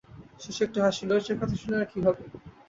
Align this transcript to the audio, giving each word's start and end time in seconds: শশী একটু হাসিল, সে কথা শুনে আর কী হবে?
শশী 0.39 0.61
একটু 0.65 0.79
হাসিল, 0.85 1.11
সে 1.25 1.33
কথা 1.39 1.55
শুনে 1.61 1.75
আর 1.79 1.87
কী 1.91 1.99
হবে? 2.05 2.23